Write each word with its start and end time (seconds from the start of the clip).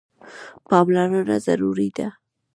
پاملرنه 0.67 1.37
ضروري 1.45 1.89
ده. 1.97 2.07